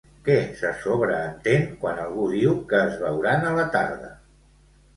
Què 0.27 0.35
se 0.61 0.71
sobreentén 0.85 1.67
quan 1.85 2.01
algú 2.07 2.27
diu 2.33 2.57
que 2.73 2.81
es 2.89 2.99
veuran 3.05 3.49
a 3.51 3.55
la 3.61 3.69
tarda? 3.79 4.13